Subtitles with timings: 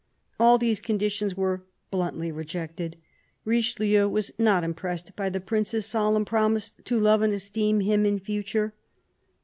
[0.39, 2.97] All these conditions were bluntly rejected.
[3.45, 8.17] Richelieu was not impressed by the Prince's solemn promise to love and esteem him in
[8.17, 8.73] future.